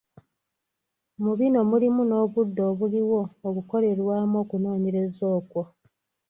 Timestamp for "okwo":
5.37-5.61